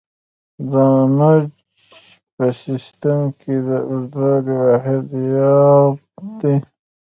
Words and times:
د 0.71 0.73
انچ 1.01 1.53
په 2.35 2.45
سیسټم 2.63 3.19
کې 3.39 3.53
د 3.67 3.69
اوږدوالي 3.89 4.53
واحد 4.63 5.05
یارډ 5.33 5.97
دی. 6.41 6.55